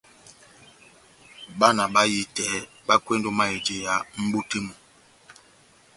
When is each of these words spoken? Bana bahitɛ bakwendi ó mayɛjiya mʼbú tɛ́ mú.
Bana 1.59 1.83
bahitɛ 1.93 2.45
bakwendi 2.87 3.27
ó 3.31 3.35
mayɛjiya 3.37 3.93
mʼbú 4.21 4.39
tɛ́ 4.49 4.61
mú. 4.65 4.73